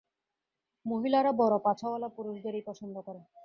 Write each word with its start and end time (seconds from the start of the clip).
মহিলারা 0.85 1.31
বড় 1.41 1.55
পাছাওয়ালা 1.65 2.09
পুরুষদেরই 2.15 2.61
পছন্দ 2.67 2.95
করে! 3.07 3.21